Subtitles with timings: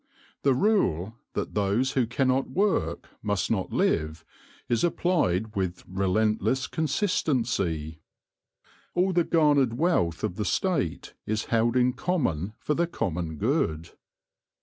[0.41, 4.25] The rule, that those who cannot work must not live,
[4.67, 8.01] is applied with relentless consistency.
[8.95, 13.91] All the garnered wealth of the State is held in common for the common good.